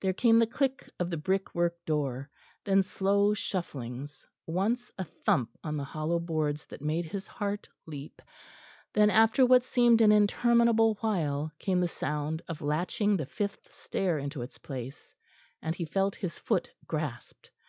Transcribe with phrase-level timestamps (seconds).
[0.00, 2.30] There came the click of the brickwork door;
[2.64, 8.22] then slow shufflings; once a thump on the hollow boards that made his heart leap;
[8.92, 14.16] then after what seemed an interminable while, came the sound of latching the fifth stair
[14.16, 15.16] into its place;
[15.60, 17.50] and he felt his foot grasped.